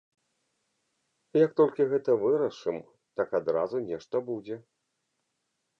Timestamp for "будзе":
4.33-4.55